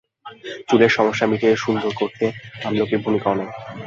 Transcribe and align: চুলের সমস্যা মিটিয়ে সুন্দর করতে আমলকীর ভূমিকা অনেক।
চুলের 0.67 0.91
সমস্যা 0.97 1.25
মিটিয়ে 1.27 1.55
সুন্দর 1.55 1.91
করতে 1.95 2.25
আমলকীর 2.65 3.03
ভূমিকা 3.05 3.27
অনেক। 3.29 3.49